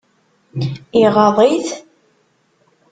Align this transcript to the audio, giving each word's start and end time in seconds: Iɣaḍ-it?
Iɣaḍ-it? 1.03 1.67